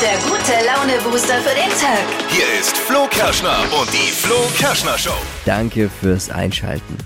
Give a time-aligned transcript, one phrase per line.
[0.00, 2.04] der gute Laune-Booster für den Tag.
[2.28, 5.10] Hier ist Flo Kerschner und die Flo Kerschner Show.
[5.44, 6.96] Danke fürs Einschalten.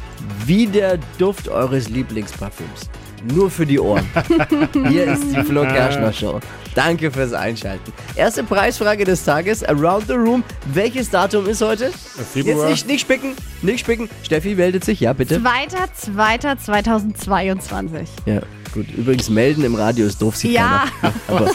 [0.44, 2.90] Wie der Duft eures Lieblingsparfüms.
[3.32, 4.06] Nur für die Ohren.
[4.88, 6.38] Hier ist die Flo Kerschner Show.
[6.74, 7.94] Danke fürs Einschalten.
[8.14, 10.44] Erste Preisfrage des Tages, Around the Room.
[10.74, 11.86] Welches Datum ist heute?
[11.86, 12.68] Jetzt Februar.
[12.68, 14.10] nicht, nicht spicken, nicht spicken.
[14.22, 15.38] Steffi meldet sich, ja bitte.
[15.38, 18.06] 2.2.2022.
[18.26, 18.86] Ja, gut.
[18.96, 20.84] Übrigens, melden im Radio ist doof, sieht Ja.
[21.00, 21.14] keiner.
[21.28, 21.46] Aber,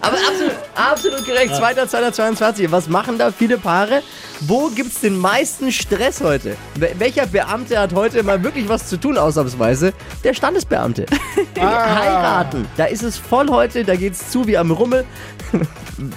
[0.00, 1.52] aber absolut, absolut korrekt.
[1.52, 2.70] 2.2.22.
[2.70, 4.02] Was machen da viele Paare?
[4.40, 6.56] Wo gibt's den meisten Stress heute?
[6.78, 9.92] Wel- Welcher Beamte hat heute mal wirklich was zu tun, ausnahmsweise?
[10.24, 11.06] Der Standesbeamte.
[11.58, 12.66] Heiraten.
[12.76, 15.04] Da ist es voll heute, da geht's zu wie am Rummel.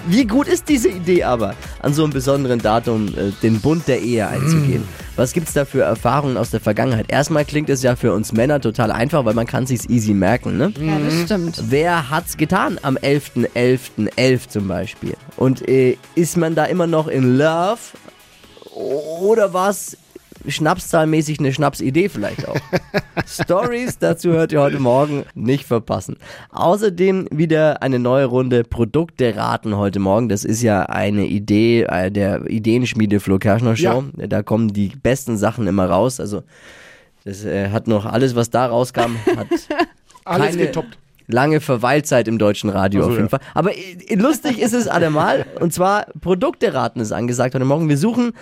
[0.06, 4.00] Wie gut ist diese Idee aber, an so einem besonderen Datum äh, den Bund der
[4.00, 4.86] Ehe einzugehen?
[5.14, 7.12] Was gibt's da für Erfahrungen aus der Vergangenheit?
[7.12, 10.56] Erstmal klingt es ja für uns Männer total einfach, weil man kann sich's easy merken,
[10.56, 10.72] ne?
[10.80, 11.64] Ja, das stimmt.
[11.68, 15.14] Wer hat's getan am 11.11.11 zum Beispiel?
[15.36, 17.78] Und äh, ist man da immer noch in Love?
[18.74, 19.98] Oder war's
[20.46, 22.56] schnapszahlmäßig eine Schnapsidee vielleicht auch?
[23.26, 26.16] Stories dazu hört ihr heute Morgen nicht verpassen.
[26.50, 30.28] Außerdem wieder eine neue Runde Produkte raten heute Morgen.
[30.28, 34.04] Das ist ja eine Idee äh, der Ideenschmiede Flo Kerschner Show.
[34.16, 36.20] Da kommen die besten Sachen immer raus.
[36.20, 36.42] Also
[37.24, 39.46] das äh, hat noch alles, was da rauskam, hat
[40.24, 40.98] Alles keine getoppt.
[41.26, 43.28] lange Verweilzeit im deutschen Radio so, auf jeden ja.
[43.28, 43.40] Fall.
[43.54, 45.46] Aber äh, lustig ist es allemal.
[45.60, 47.88] Und zwar Produkte raten ist angesagt heute Morgen.
[47.88, 48.32] Wir suchen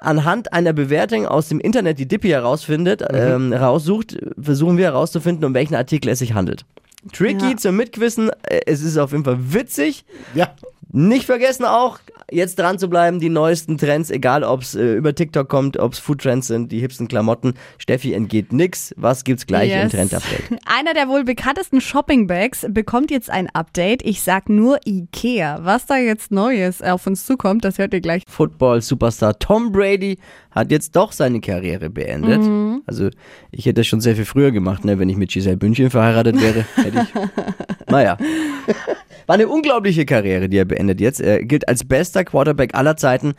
[0.00, 5.54] anhand einer Bewertung aus dem Internet, die Dippy herausfindet, ähm, raussucht, versuchen wir herauszufinden, um
[5.54, 6.64] welchen Artikel es sich handelt.
[7.12, 7.56] Tricky Ja.
[7.56, 8.30] zum Mitquissen.
[8.42, 10.04] Äh, Es ist auf jeden Fall witzig.
[10.34, 10.54] Ja.
[10.92, 11.98] Nicht vergessen auch,
[12.30, 15.92] jetzt dran zu bleiben, die neuesten Trends, egal ob es äh, über TikTok kommt, ob
[15.92, 17.54] es Foodtrends sind, die hipsten Klamotten.
[17.78, 18.92] Steffi entgeht nix.
[18.96, 19.92] Was gibt's gleich im Yes.
[19.92, 20.42] Trendupdate?
[20.66, 24.02] Einer der wohl bekanntesten Shopping-Bags bekommt jetzt ein Update.
[24.04, 25.60] Ich sag nur Ikea.
[25.62, 28.22] Was da jetzt Neues auf uns zukommt, das hört ihr gleich.
[28.28, 30.18] Football-Superstar Tom Brady
[30.50, 32.42] hat jetzt doch seine Karriere beendet.
[32.86, 33.10] Also
[33.52, 34.98] ich hätte das schon sehr viel früher gemacht, ne?
[34.98, 36.64] wenn ich mit Giselle Bündchen verheiratet wäre.
[36.74, 37.86] Hätte ich.
[37.90, 38.18] naja.
[39.30, 41.20] War eine unglaubliche Karriere, die er beendet jetzt.
[41.20, 43.34] Er gilt als bester Quarterback aller Zeiten.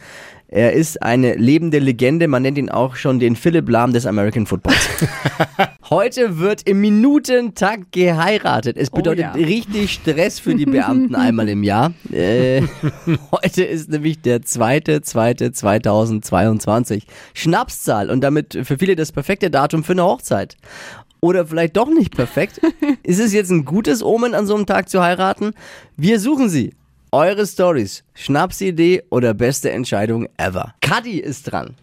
[0.47, 2.29] Er ist eine lebende Legende.
[2.29, 4.87] Man nennt ihn auch schon den Philipp Lahm des American Footballs.
[5.89, 8.77] Heute wird im Minutentakt geheiratet.
[8.77, 9.33] Es bedeutet ja.
[9.33, 11.91] richtig Stress für die Beamten einmal im Jahr.
[12.09, 12.61] Äh,
[13.33, 17.01] heute ist nämlich der 2.2.2022.
[17.33, 20.55] Schnapszahl und damit für viele das perfekte Datum für eine Hochzeit.
[21.23, 22.59] Oder vielleicht doch nicht perfekt.
[23.03, 25.53] ist es jetzt ein gutes Omen, an so einem Tag zu heiraten?
[25.95, 26.73] Wir suchen sie.
[27.11, 28.03] Eure Stories.
[28.15, 30.73] Schnapsidee oder beste Entscheidung ever.
[30.81, 31.75] Kadi ist dran.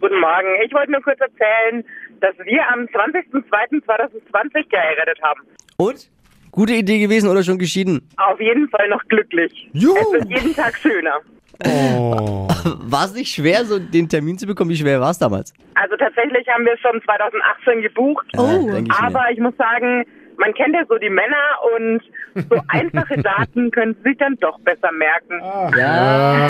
[0.00, 0.48] Guten Morgen.
[0.64, 1.84] Ich wollte nur kurz erzählen,
[2.20, 5.40] dass wir am 20.02.2020 geheiratet haben.
[5.78, 6.08] Und?
[6.52, 8.08] Gute Idee gewesen oder schon geschieden?
[8.18, 9.68] Auf jeden Fall noch glücklich.
[9.72, 9.96] Juhu.
[9.96, 11.20] Es wird jeden Tag schöner.
[11.64, 12.48] Oh.
[12.64, 14.70] War es nicht schwer, so den Termin zu bekommen?
[14.70, 15.54] Wie schwer war es damals?
[15.74, 18.26] Also tatsächlich haben wir schon 2018 gebucht.
[18.36, 18.70] Oh.
[18.70, 19.06] denk ich mir.
[19.06, 20.04] aber ich muss sagen,
[20.38, 21.36] man kennt ja so die Männer
[21.76, 22.02] und
[22.50, 25.40] so einfache Daten können sie sich dann doch besser merken.
[25.76, 26.48] Ja,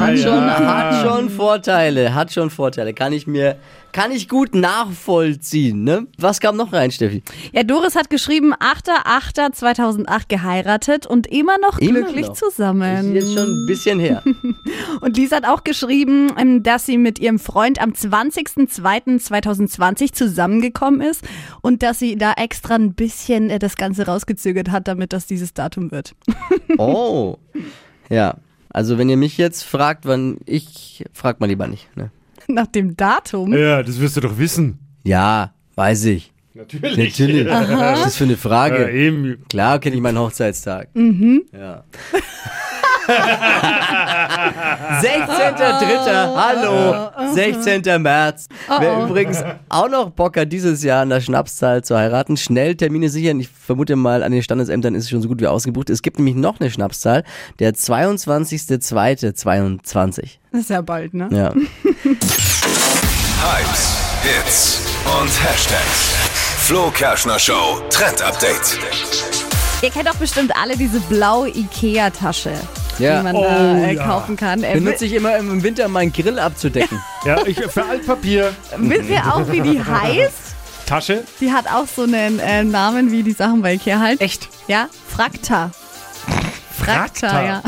[0.00, 0.16] hat, ja.
[0.16, 2.94] schon, hat schon Vorteile, hat schon Vorteile.
[2.94, 3.56] Kann ich mir,
[3.92, 6.06] kann ich gut nachvollziehen, ne?
[6.18, 7.22] Was kam noch rein, Steffi?
[7.52, 12.34] Ja, Doris hat geschrieben, 8.8.2008 geheiratet und immer noch Immer glücklich noch.
[12.34, 13.14] zusammen.
[13.14, 14.22] Ist jetzt schon ein bisschen her.
[15.00, 21.24] Und Lisa hat auch geschrieben, ähm, dass sie mit ihrem Freund am 20.02.2020 zusammengekommen ist
[21.62, 25.54] und dass sie da extra ein bisschen äh, das Ganze rausgezögert hat, damit das dieses
[25.54, 26.14] Datum wird.
[26.78, 27.36] Oh.
[28.08, 28.36] Ja.
[28.72, 31.88] Also wenn ihr mich jetzt fragt, wann ich, fragt mal lieber nicht.
[31.96, 32.10] Ne?
[32.54, 33.56] Nach dem Datum?
[33.56, 34.78] Ja, das wirst du doch wissen.
[35.04, 36.32] Ja, weiß ich.
[36.54, 36.96] Natürlich.
[36.96, 37.46] Natürlich.
[37.46, 38.82] Was ist das für eine Frage?
[38.82, 39.44] Ja, eben.
[39.48, 40.88] Klar kenne ich meinen Hochzeitstag.
[40.94, 41.44] Mhm.
[41.52, 41.84] Ja.
[45.02, 46.36] 16.3.
[46.36, 47.10] Hallo.
[47.34, 48.02] 16.
[48.02, 48.48] März.
[48.78, 53.08] Wer übrigens auch noch Bock hat, dieses Jahr an der Schnapszahl zu heiraten, schnell Termine
[53.08, 53.38] sichern.
[53.40, 55.88] Ich vermute mal, an den Standesämtern ist es schon so gut wie ausgebucht.
[55.90, 57.24] Es gibt nämlich noch eine Schnapszahl,
[57.58, 60.38] der 22.2.22.
[60.52, 61.28] Das ist ja bald, ne?
[61.30, 61.52] Ja.
[63.42, 64.80] Hypes, Hits
[65.20, 66.14] und Hashtags.
[66.58, 68.78] Flo Kerschner Show Trend Update.
[69.82, 72.52] Ihr kennt doch bestimmt alle diese blaue Ikea-Tasche,
[73.00, 73.18] Ja.
[73.18, 74.04] die man Oh, da äh, ja.
[74.04, 74.62] kaufen kann.
[74.62, 77.00] Äh, Benutze ich immer im Winter, um meinen Grill abzudecken.
[77.24, 78.52] Ja, ich, für Altpapier.
[78.76, 80.54] Wisst ihr auch, wie die heißt?
[80.86, 81.24] Tasche.
[81.40, 84.20] Die hat auch so einen äh, Namen wie die Sachen bei Ikea halt.
[84.20, 84.48] Echt?
[84.68, 85.70] Ja, Frakta.
[86.76, 87.44] Frakta, Frakta.
[87.44, 87.62] ja.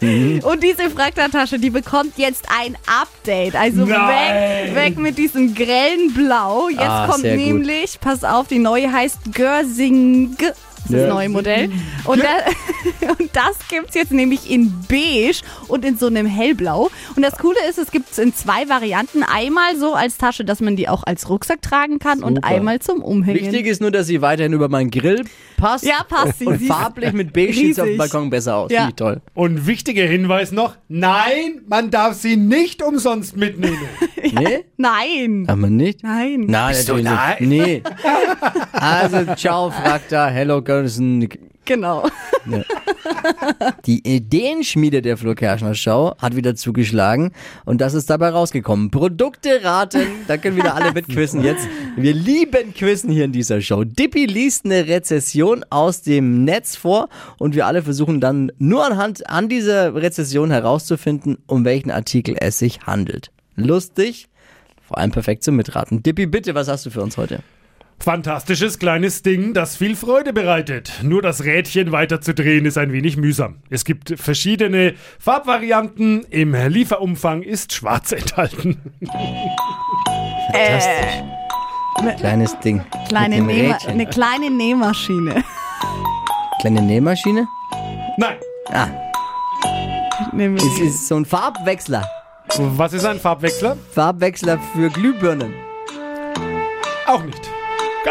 [0.00, 3.54] Und diese Frakta-Tasche, die bekommt jetzt ein Update.
[3.54, 4.74] Also weg, Nein.
[4.74, 6.68] weg mit diesem grellen Blau.
[6.68, 7.46] Jetzt Ah, kommt sehr gut.
[7.46, 10.36] nämlich, pass auf, die neue heißt Görsing
[10.88, 11.08] das Ja.
[11.08, 11.70] neue Modell.
[12.04, 16.90] Und, da, und das gibt's jetzt nämlich in beige und in so einem hellblau.
[17.16, 19.22] Und das Coole ist, es gibt's in zwei Varianten.
[19.22, 22.48] Einmal so als Tasche, dass man die auch als Rucksack tragen kann und Super.
[22.48, 23.40] einmal zum Umhängen.
[23.44, 25.24] Wichtig ist nur, dass sie weiterhin über meinen Grill
[25.56, 25.84] passt.
[25.84, 26.46] Ja, passt sie.
[26.46, 27.96] Und Sie farblich mit beige sieht auf dem.
[27.98, 28.70] Balkon besser aus.
[28.70, 28.80] Ja.
[28.80, 29.20] Finde ich toll.
[29.34, 33.78] Und wichtiger Hinweis noch: Nein, man darf sie nicht umsonst mitnehmen.
[34.32, 34.64] Nee?
[34.78, 35.44] Nein.
[35.48, 36.02] Aber nicht?
[36.02, 36.46] Nein.
[36.48, 37.82] Nein, Bist du natürlich nicht.
[37.82, 37.82] Nee.
[38.72, 41.28] Also, ciao, Frakta, hello, Gerson.
[41.64, 42.06] Genau.
[43.86, 47.32] Die Ideenschmiede der Flo Kerschner Show hat wieder zugeschlagen
[47.64, 48.90] und das ist dabei rausgekommen.
[48.90, 51.66] Produkte raten, da können wieder alle mitquissen jetzt.
[51.96, 53.84] Wir lieben Quizzen hier in dieser Show.
[53.84, 59.30] Dippy liest eine Rezession aus dem Netz vor und wir alle versuchen dann nur anhand
[59.30, 63.30] an dieser Rezession herauszufinden, um welchen Artikel es sich handelt.
[63.56, 64.28] Lustig,
[64.82, 66.02] vor allem perfekt zum Mitraten.
[66.02, 67.42] Dippy, bitte, was hast du für uns heute?
[67.98, 70.92] Fantastisches kleines Ding, das viel Freude bereitet.
[71.02, 73.56] Nur das Rädchen weiterzudrehen ist ein wenig mühsam.
[73.70, 76.24] Es gibt verschiedene Farbvarianten.
[76.28, 78.78] Im Lieferumfang ist schwarz enthalten.
[80.52, 81.22] Fantastisch.
[82.18, 82.82] Kleines Ding.
[83.08, 83.90] Kleine Mit dem Nähma Rädchen.
[83.90, 85.44] eine kleine Nähmaschine.
[86.60, 87.48] Kleine Nähmaschine?
[88.18, 88.36] Nein.
[88.70, 88.88] Ah,
[90.32, 90.62] Nämlich.
[90.64, 92.06] es ist so ein Farbwechsler.
[92.58, 93.76] Was ist ein Farbwechsler?
[93.92, 95.54] Farbwechsler für Glühbirnen.
[97.06, 97.50] Auch nicht.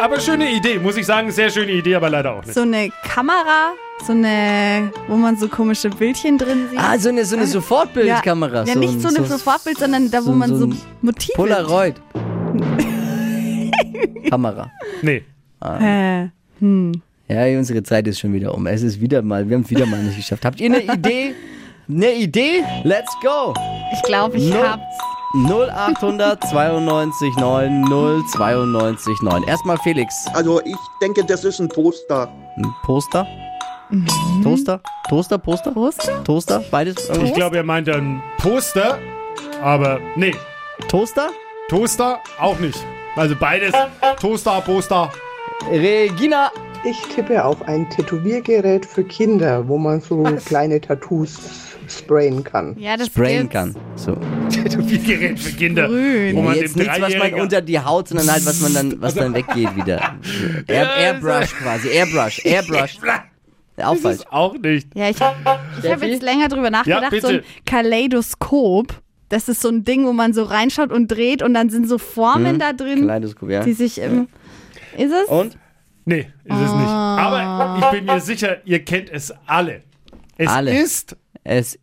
[0.04, 1.32] Aber schöne Idee, muss ich sagen.
[1.32, 2.54] Sehr schöne Idee, aber leider auch nicht.
[2.54, 3.72] So eine Kamera,
[4.06, 6.78] so eine, wo man so komische Bildchen drin sieht.
[6.78, 8.66] Ah, so eine, so eine Sofortbildkamera.
[8.66, 11.34] Ja, nicht so eine Sofortbild, sondern da, wo so- man so so, Motive.
[11.38, 11.96] Polaroid.
[14.30, 14.70] Kamera.
[15.02, 15.24] Nee.
[15.64, 16.24] Äh,
[17.30, 18.68] Ja, unsere Zeit ist schon wieder um.
[18.68, 20.44] Es ist wieder mal, wir haben es wieder mal nicht geschafft.
[20.44, 21.34] Habt ihr eine Idee?
[21.90, 22.64] Eine Idee?
[22.84, 23.54] Let's go!
[23.94, 24.64] ich glaube, ich No.
[24.68, 24.82] hab's.
[25.35, 27.83] 0800 92 9
[28.31, 29.44] 092 9.
[29.44, 30.27] Erstmal Felix.
[30.33, 32.27] Also ich denke, das ist ein Toaster.
[32.56, 33.25] Ein Poster?
[34.44, 34.80] Toaster?
[35.09, 35.38] Toaster?
[35.39, 35.71] Poster?
[35.71, 36.24] Poster?
[36.24, 36.63] Toaster?
[36.69, 37.09] Beides?
[37.09, 37.27] irgendwo?
[37.27, 39.00] Ich glaube, er meint ein Poster,
[39.62, 40.35] aber nee.
[40.88, 41.30] Toaster?
[41.68, 42.80] Toaster auch nicht.
[43.15, 43.74] Also beides.
[44.19, 45.12] Toaster, Poster.
[45.69, 46.51] Regina.
[46.85, 51.39] Ich tippe auf ein Tätowiergerät für Kinder, wo man so kleine Tattoos
[51.88, 52.75] sprayen kann.
[52.77, 53.53] Ja, das Sprayen gibt's.
[53.53, 53.75] kann.
[53.95, 54.18] So.
[54.50, 55.88] Tätowiergerät für Kinder.
[55.88, 56.35] Grün.
[56.35, 59.15] Wo man jetzt nichts, was man unter die Haut, sondern halt, was man dann, was
[59.15, 60.15] dann weggeht wieder.
[60.68, 61.88] Air, Airbrush quasi.
[61.89, 62.41] Airbrush.
[62.45, 62.97] Airbrush.
[63.77, 64.15] Auch Das falsch.
[64.18, 64.88] ist auch nicht.
[64.94, 67.12] Ja, ich, ich habe jetzt länger drüber nachgedacht.
[67.12, 67.27] bitte.
[67.27, 69.01] so ein Kaleidoskop.
[69.30, 71.97] Das ist so ein Ding, wo man so reinschaut und dreht und dann sind so
[71.97, 73.63] Formen da drin, Kaleidoskop, ja.
[73.63, 74.27] die sich im.
[74.97, 75.30] Ist es?
[75.30, 75.57] Und?
[76.06, 76.88] Nee, ist es nicht.
[76.90, 79.84] Aber ich bin mir sicher, ihr kennt es alle.
[80.38, 80.78] Es Alle.
[80.78, 81.78] ist Es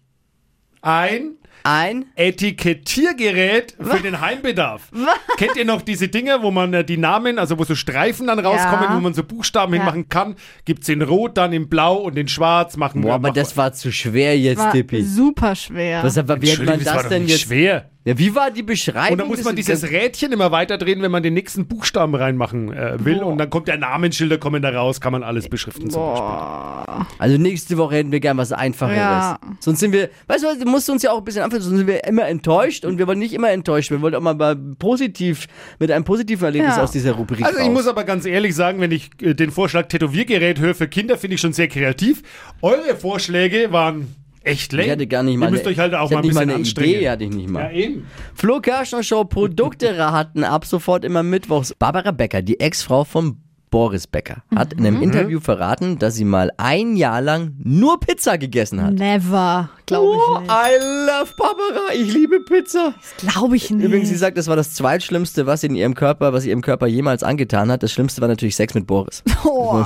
[0.83, 4.91] ein ein Etikettiergerät für den Heimbedarf.
[5.37, 8.39] Kennt ihr noch diese Dinger, wo man äh, die Namen, also wo so Streifen dann
[8.39, 8.97] rauskommen, Ja.
[8.97, 9.81] wo man so Buchstaben Ja.
[9.81, 10.37] hinmachen kann?
[10.65, 13.15] Gibt's in Rot, dann in Blau und in Schwarz machen Boah, wir.
[13.15, 15.03] aber machen das war zu schwer jetzt, war Dippi.
[15.03, 16.03] super schwer.
[16.03, 17.43] Was, aber wie hat man Entschuldigung, das war das doch denn nicht jetzt?
[17.43, 17.91] schwer.
[18.05, 19.13] Ja, wie war die Beschreibung?
[19.13, 23.05] Und dann muss man dieses Rädchen immer weiterdrehen, wenn man den nächsten Buchstaben reinmachen äh,
[23.05, 23.23] will.
[23.23, 27.07] Und dann kommt der Namensschilder kommen da raus, kann man alles beschriften zum Beispiel.
[27.19, 28.97] Also nächste Woche hätten wir gern was Einfacheres.
[28.97, 29.39] Ja.
[29.59, 31.77] Sonst sind wir, weißt du was, du musst uns ja auch ein bisschen anfangen, sonst
[31.77, 33.91] sind wir immer enttäuscht und wir wollen nicht immer enttäuscht.
[33.91, 35.47] Wir wollen auch mal mal positiv,
[35.79, 36.83] mit einem positiven Erlebnis Ja.
[36.83, 37.73] aus dieser Rubrik Also ich raus.
[37.73, 41.35] muss aber ganz ehrlich sagen, wenn ich äh, den Vorschlag Tätowiergerät höre für Kinder, finde
[41.35, 42.23] ich schon sehr kreativ.
[42.63, 44.85] Eure Vorschläge waren echt lame.
[44.85, 46.51] ich hatte gar nicht mal Ihr müsst euch halt auch mal ein nicht mal bisschen
[46.51, 46.95] eine anstrengen.
[46.95, 47.63] Idee, hatte ich nicht mal.
[47.65, 48.07] Ja, eben.
[48.35, 51.75] Flo Kerschner Show Produkte raten ab sofort immer mittwochs.
[51.75, 53.39] Barbara Becker, die Ex-Frau von
[53.71, 54.87] Boris Becker, hat in Mhm.
[54.87, 58.95] einem Interview verraten, dass sie mal ein Jahr lang nur Pizza gegessen hat.
[58.95, 60.51] Never, glaube Oh, ich nicht.
[60.51, 61.93] I love Barbara.
[61.95, 62.95] Ich liebe Pizza.
[63.19, 63.85] Glaube ich nicht.
[63.85, 66.63] Übrigens, sie sagt, das war das zweitschlimmste, was sie in ihrem Körper, was sie ihrem
[66.63, 67.83] Körper jemals angetan hat.
[67.83, 69.23] Das Schlimmste war natürlich Sex mit Boris.
[69.45, 69.85] Oh.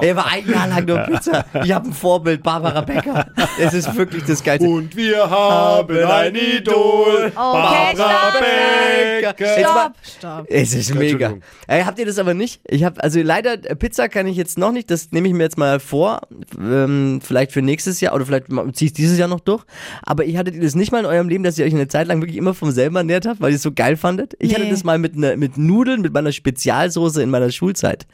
[0.00, 1.44] Er war ein Jahr lang nur Pizza.
[1.64, 3.26] Ich habe ein Vorbild, Barbara Becker.
[3.58, 4.68] Es ist wirklich das Geilste.
[4.68, 8.40] Und wir haben ein Idol, Barbara stopp.
[8.40, 9.56] Becker.
[9.58, 10.46] Jetzt mal- Stopp, stopp.
[10.48, 11.34] Es ist mega.
[11.66, 12.60] Äh, habt ihr das aber nicht?
[12.68, 14.90] Ich habe also leider äh, Pizza kann ich jetzt noch nicht.
[14.90, 16.20] Das nehme ich mir jetzt mal vor.
[16.58, 19.64] Ähm, vielleicht für nächstes Jahr oder vielleicht ziehe ich dieses Jahr noch durch.
[20.02, 22.06] Aber ich hattet ihr das nicht mal in eurem Leben, dass ihr euch eine Zeit
[22.06, 24.34] lang wirklich immer vom selber ernährt habt, weil ihr es so geil fandet?
[24.38, 24.70] Ich hatte Nee.
[24.70, 28.06] das mal mit, ne, mit Nudeln, mit meiner Spezialsoße in meiner Schulzeit.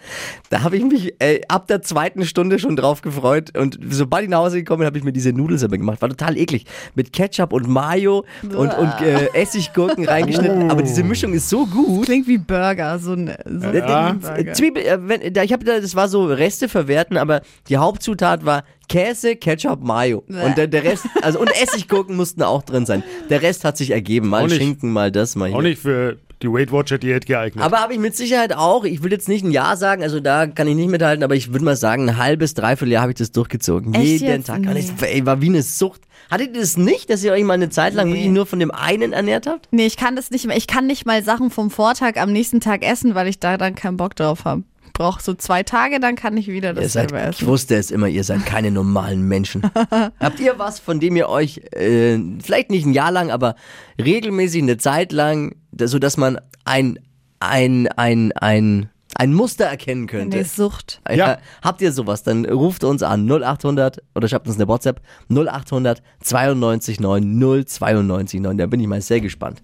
[0.50, 4.30] Da habe ich mich äh, ab der zweiten Stunde schon drauf gefreut und sobald ich
[4.30, 6.02] nach Hause gekommen bin, habe ich mir diese Nudeln selber gemacht.
[6.02, 6.64] War total eklig.
[6.94, 10.70] Mit Ketchup und Mayo und, und äh, Essiggurken reingeschnitten.
[10.70, 12.06] Aber diese Mischung ist so gut.
[12.06, 14.52] Klingt wie Burger, so ein so ein Äh, Burger.
[14.54, 18.44] Zwiebel, äh, wenn, da, ich habe da, das war so Reste verwerten, aber die Hauptzutat
[18.44, 20.24] war Käse, Ketchup, Mayo.
[20.28, 23.02] Und der, der Rest, also und Essiggurken mussten auch drin sein.
[23.30, 24.28] Der Rest hat sich ergeben.
[24.28, 24.56] Mal nicht.
[24.56, 25.56] Schinken, mal das, mal hier.
[25.56, 27.64] Auch nicht für Die Weight Watcher Diät geeignet.
[27.64, 28.84] Aber habe ich mit Sicherheit auch.
[28.84, 31.52] Ich will jetzt nicht ein Jahr sagen, also da kann ich nicht mithalten, aber ich
[31.52, 33.94] würde mal sagen, ein halbes, dreiviertel Jahr habe ich das durchgezogen.
[33.94, 34.46] Echt Jeden jetzt?
[34.48, 34.60] Tag.
[34.60, 34.68] Nee.
[34.68, 36.02] Und es ey, war wie eine Sucht.
[36.30, 38.14] Hattet ihr das nicht, dass ihr euch mal eine Zeit lang Nee.
[38.14, 39.68] wirklich nur von dem einen ernährt habt?
[39.70, 40.56] Nee, ich kann das nicht mehr.
[40.56, 43.74] Ich kann nicht mal Sachen vom Vortag am nächsten Tag essen, weil ich da dann
[43.74, 44.62] keinen Bock drauf habe.
[44.92, 47.46] Brauche so zwei Tage, dann kann ich wieder Ihr seid, dasselbe ich essen.
[47.48, 49.62] wusste es immer, ihr seid keine normalen Menschen.
[50.20, 53.54] Habt ihr was, von dem ihr euch äh, vielleicht nicht ein Jahr lang, aber
[54.00, 56.98] regelmäßig eine Zeit lang, da- so dass man ein
[57.40, 58.88] ein ein ein
[59.22, 60.38] ein Muster erkennen könnte?
[60.38, 61.00] Nee, Sucht.
[61.08, 61.14] Ja.
[61.14, 61.38] Ja.
[61.62, 65.00] Habt ihr sowas, dann ruft uns an 0800 oder schreibt uns eine WhatsApp
[65.30, 68.58] 0800 92 9 092 9.
[68.58, 69.62] Da bin ich mal sehr gespannt.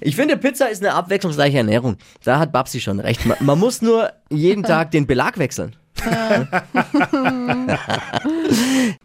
[0.00, 1.96] Ich finde, Pizza ist eine abwechslungsreiche Ernährung.
[2.24, 3.24] Da hat Babsi schon recht.
[3.24, 5.74] Man, man muss nur jeden Tag den Belag wechseln.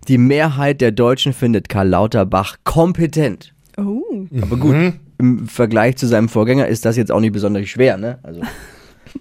[0.10, 3.54] Die Mehrheit der Deutschen findet Karl Lauterbach kompetent.
[3.78, 4.02] Oh.
[4.42, 4.76] Aber gut,
[5.18, 8.20] im Vergleich zu seinem Vorgänger ist das jetzt auch nicht besonders schwer, ne?
[8.24, 8.42] Also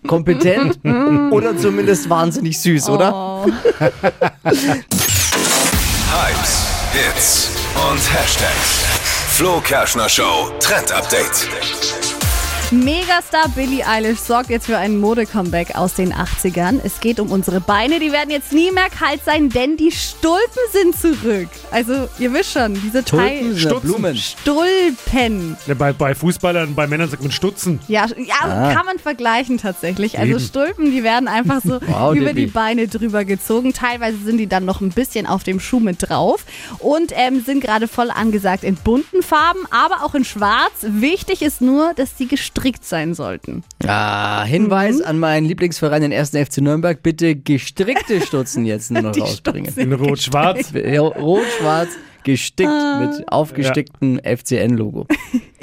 [0.07, 0.79] kompetent
[1.33, 3.45] oder zumindest wahnsinnig süß, oder?
[6.15, 7.51] Hypes, Hits
[7.91, 8.85] und Hashtags.
[9.31, 11.49] Flo Kerschner Show Trend Update.
[12.71, 16.81] Megastar Billie Eilish sorgt jetzt für ein Mode-Comeback aus den 80ern.
[16.83, 20.63] Es geht um unsere Beine, die werden jetzt nie mehr kalt sein, denn die Stulpen
[20.73, 21.49] sind zurück.
[21.71, 23.89] Also, ihr wisst schon, diese Tulpen Teil sind ja Stutzen.
[23.89, 24.17] Blumen.
[24.17, 25.57] Stulpen.
[25.67, 27.81] Ja, bei, bei Fußballern, bei Männern sagt man Stutzen.
[27.87, 30.19] Ja, ja kann man vergleichen tatsächlich.
[30.19, 30.41] Also Eben.
[30.41, 32.47] Stulpen, die werden einfach so Wow, über Debbie.
[32.47, 33.73] die Beine drüber gezogen.
[33.73, 36.45] Teilweise sind die dann noch ein bisschen auf dem Schuh mit drauf
[36.79, 40.73] und ähm, sind gerade voll angesagt in bunten Farben, aber auch in schwarz.
[40.83, 42.27] Wichtig ist nur, dass die
[42.65, 43.63] gestrickt sein sollten.
[43.87, 46.31] Ah, Hinweis an meinen Lieblingsverein, den 1.
[46.31, 49.73] FC Nürnberg, bitte gestrickte Stutzen jetzt nur noch rausbringen.
[49.77, 50.73] In Rot-Schwarz.
[50.75, 51.91] Rot-schwarz,
[52.23, 55.07] gestickt mit aufgesticktem FCN-Logo.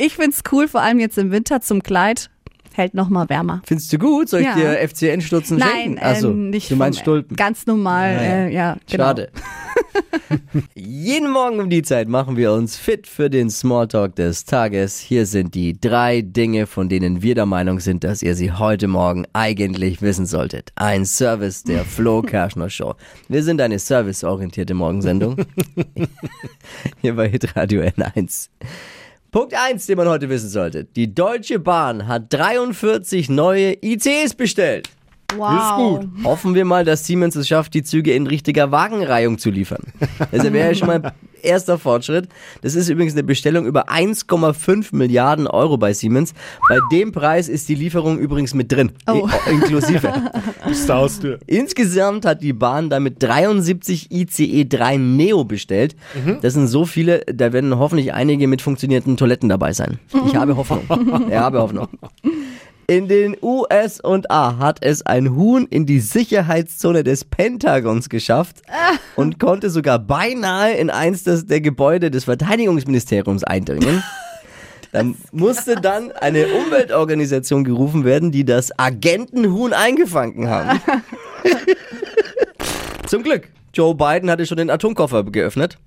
[0.04, 2.32] Ich find's cool, vor allem jetzt im Winter zum Kleid.
[2.74, 3.62] Hält noch mal wärmer.
[3.66, 4.30] Findest du gut?
[4.30, 4.56] Soll ich Ja.
[4.56, 6.00] dir FCN-Stutzen Nein, schenken?
[6.00, 7.36] Achso, ähm, nicht du meinst vom- Stulpen.
[7.38, 9.04] Ganz normal, äh, ja, genau.
[9.04, 9.30] Schade.
[10.76, 15.00] Jeden Morgen um die Zeit machen wir uns fit für den Smalltalk des Tages.
[15.00, 18.88] Hier sind die drei Dinge, von denen wir der Meinung sind, dass ihr sie heute
[18.88, 20.72] Morgen eigentlich wissen solltet.
[20.76, 22.96] Ein Service der Flo Kerschner Show.
[23.28, 25.38] Wir sind eine serviceorientierte Morgensendung.
[27.02, 28.50] Hier bei Hitradio N1.
[29.32, 30.84] Punkt 1, den man heute wissen sollte.
[30.84, 34.90] Die Deutsche Bahn hat 43 neue ICs bestellt.
[35.38, 36.04] Wow.
[36.24, 39.82] Hoffen wir mal, dass Siemens es schafft, die Züge in richtiger Wagenreihung zu liefern.
[40.32, 41.12] Das wäre ja schon mal ein
[41.42, 42.28] erster Fortschritt.
[42.62, 46.34] Das ist übrigens eine Bestellung über 1,5 Milliarden Euro bei Siemens.
[46.70, 49.28] Bei dem Preis ist die Lieferung übrigens mit drin, Oh.
[49.50, 50.12] inklusive.
[50.68, 51.40] Bis zur Haustür.
[51.48, 55.96] Insgesamt hat die Bahn damit 73 ICE 3 Neo bestellt.
[56.42, 60.00] Das sind so viele, da werden hoffentlich einige mit funktionierenden Toiletten dabei sein.
[60.28, 60.82] Ich habe Hoffnung.
[61.30, 61.88] Ich habe Hoffnung.
[62.92, 68.64] In den USA hat es ein Huhn in die Sicherheitszone des Pentagons geschafft
[69.16, 74.04] und konnte sogar beinahe in eins des, der Gebäude des Verteidigungsministeriums eindringen.
[74.92, 80.82] Da musste dann eine Umweltorganisation gerufen werden, die das Agentenhuhn eingefangen haben.
[83.08, 83.48] Zum Glück.
[83.74, 85.78] Joe Biden hatte schon den Atomkoffer geöffnet,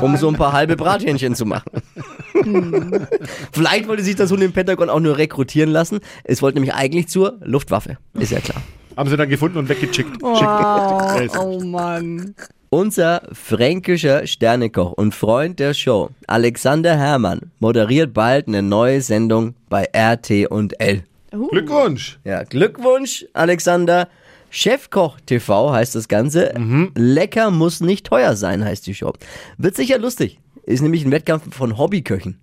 [0.00, 1.70] um so ein paar halbe Brathähnchen zu machen.
[3.52, 6.00] Vielleicht wollte sich das Huhn im Pentagon auch nur rekrutieren lassen.
[6.24, 7.98] Es wollte nämlich eigentlich zur Luftwaffe.
[8.14, 8.62] Ist ja klar.
[8.96, 10.20] Haben sie dann gefunden und weggeschickt.
[10.20, 11.18] Wow.
[11.18, 11.38] Schickt.
[11.38, 12.34] Oh Mann.
[12.72, 19.88] Unser fränkischer Sternekoch und Freund der Show, Alexander Herrmann, moderiert bald eine neue Sendung bei
[19.92, 21.02] RT und L.
[21.50, 22.20] Glückwunsch.
[22.24, 24.08] Ja, Glückwunsch, Alexander.
[24.50, 26.52] Chefkoch TV heißt das Ganze.
[26.94, 29.12] Lecker muss nicht teuer sein, heißt die Show.
[29.58, 30.38] Wird sicher lustig.
[30.64, 32.38] Ist nämlich ein Wettkampf von Hobbyköchen.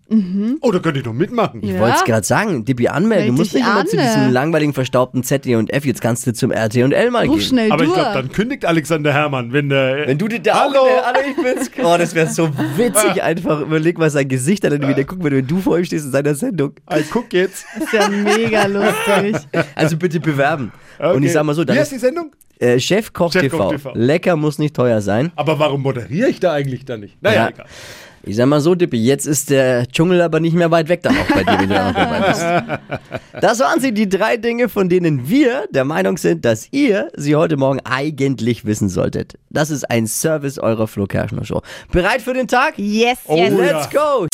[0.62, 1.62] Oh, da könnt ihr doch mitmachen.
[1.64, 1.80] Ich Ja.
[1.80, 3.28] wollte es gerade sagen, Dippi anmelden.
[3.28, 5.86] Du Meld musst dich nicht immer an, zu diesem langweiligen, verstaubten ZD und F.
[5.86, 7.48] Jetzt kannst du zum RT und L mal Ruf gehen.
[7.48, 8.02] schnell Aber ich durch.
[8.02, 10.08] glaube, dann kündigt Alexander Herrmann, wenn der.
[10.08, 10.80] Wenn du dir da Hallo.
[10.80, 11.72] auch Hallo, ich bin's.
[11.84, 13.62] Oh, das wäre so witzig einfach.
[13.62, 16.72] Überleg mal sein Gesicht dann wieder gucken, wenn du vor ihm stehst in seiner Sendung.
[16.90, 17.66] Ey, guck jetzt.
[17.80, 19.36] ist ja mega lustig.
[19.76, 20.72] Also bitte bewerben.
[21.00, 21.25] Und Okay.
[21.25, 22.32] ich sag mal so, dann Wie heißt die Sendung?
[22.60, 23.89] äh, Chefkoch Chefkoch TV.
[23.89, 23.92] TV.
[23.96, 25.32] Lecker muss nicht teuer sein.
[25.36, 27.22] Aber warum moderiere ich da eigentlich da nicht?
[27.22, 27.50] Naja, Ja.
[27.50, 27.66] egal.
[28.24, 31.16] Ich sag mal so, Dippi, jetzt ist der Dschungel aber nicht mehr weit weg dann
[31.16, 33.01] auch bei dir, wenn du da noch dabei bist.
[33.42, 37.36] Das waren sie, die drei Dinge, von denen wir der Meinung sind, dass ihr sie
[37.36, 39.36] heute Morgen eigentlich wissen solltet.
[39.51, 41.62] Das ist ein Service eurer Flo Kerschner Show.
[41.92, 42.74] Bereit für den Tag?
[42.77, 43.51] Yes, Oh, yes.
[43.51, 43.58] ja.
[43.60, 44.27] Let's go!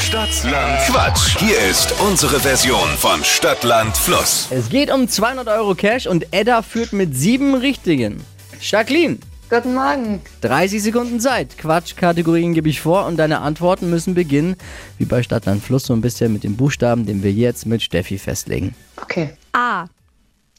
[0.00, 1.38] Stadtland Quatsch.
[1.38, 4.48] Hier ist unsere Version von Stadtland Fluss.
[4.50, 8.24] Es geht um 200 Euro Cash und Edda führt mit sieben Richtigen.
[8.60, 9.18] Jacqueline,
[9.50, 10.22] Guten Morgen.
[10.40, 11.58] 30 Sekunden Zeit.
[11.58, 14.56] Quatschkategorien gebe ich vor und deine Antworten müssen beginnen,
[14.96, 17.82] wie bei Stadt, Land, Fluss, so ein bisschen mit dem Buchstaben, den wir jetzt mit
[17.82, 18.74] Steffi festlegen.
[19.02, 19.30] Okay.
[19.52, 19.84] A.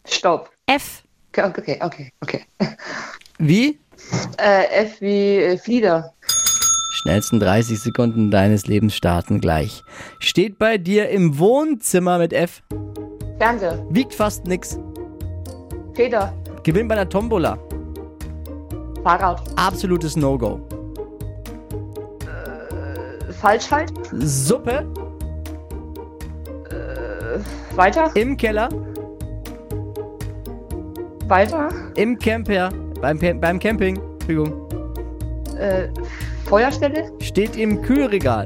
[0.07, 0.51] Stopp.
[0.67, 1.03] F.
[1.31, 2.45] Okay, okay, okay, okay.
[3.39, 3.79] Wie?
[4.37, 6.13] Äh, F wie äh, Flieder.
[7.01, 9.83] Schnellsten 30 Sekunden deines Lebens starten gleich.
[10.19, 12.61] Steht bei dir im Wohnzimmer mit F.
[13.39, 13.83] Fernseher.
[13.89, 14.77] Wiegt fast nix.
[15.95, 16.31] Feder.
[16.61, 17.57] Gewinn bei der Tombola.
[19.03, 19.41] Fahrrad.
[19.55, 20.61] Absolutes No-Go.
[23.39, 23.91] Falschhalt.
[24.11, 24.85] Suppe
[27.75, 28.11] Weiter.
[28.13, 28.69] im Keller,
[31.27, 31.69] Weiter.
[31.95, 32.69] im Camper,
[33.01, 34.69] beim, beim Camping, Entschuldigung.
[35.57, 35.87] Äh,
[36.51, 37.09] Feuerstelle.
[37.21, 38.45] Steht im Kühlregal,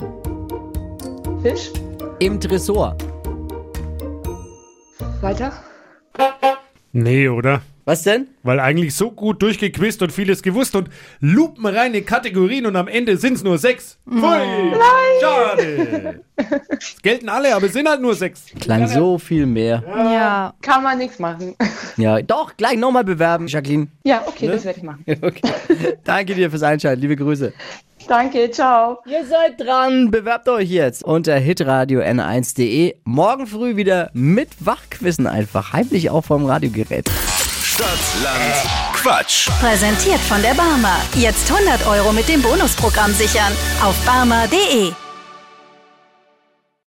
[1.42, 1.72] Fisch.
[2.20, 2.96] im Tresor.
[5.22, 5.52] Weiter.
[6.94, 7.64] Nee, oder?
[7.84, 8.28] Was denn?
[8.44, 13.34] Weil eigentlich so gut durchgequizt und vieles gewusst und lupenreine Kategorien und am Ende sind
[13.34, 13.98] es nur sechs.
[14.08, 14.74] Pfui!
[15.22, 16.22] Schade!
[16.70, 18.46] Es gelten alle, aber es sind halt nur sechs.
[18.60, 19.84] Klang so viel mehr.
[19.88, 20.54] Ja.
[20.62, 21.56] Kann man nichts machen.
[21.98, 23.88] Ja, doch, gleich nochmal bewerben, Jacqueline.
[24.04, 25.06] Ja, okay, das werde ich machen.
[25.22, 25.42] Okay.
[26.04, 27.54] Danke dir fürs Einschalten, liebe Grüße.
[28.08, 29.00] Danke, ciao.
[29.06, 32.96] Ihr seid dran, bewerbt euch jetzt unter hitradio n1.de.
[33.04, 37.10] Morgen früh wieder mit Wachquissen einfach, heimlich auch vom Radiogerät.
[37.64, 37.88] Stadt,
[38.24, 39.50] Land, Quatsch.
[39.60, 40.98] Präsentiert von der Barmer.
[41.16, 43.52] Jetzt 100 Euro mit dem Bonusprogramm sichern.
[43.84, 45.05] Auf barmer.de.